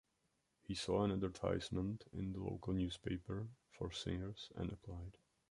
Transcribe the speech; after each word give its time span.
He 0.63 0.73
saw 0.73 1.03
an 1.03 1.11
advertisement 1.11 2.05
in 2.11 2.33
the 2.33 2.39
local 2.39 2.73
newspaper 2.73 3.45
for 3.69 3.91
singers 3.91 4.49
and 4.55 4.71
applied. 4.71 5.19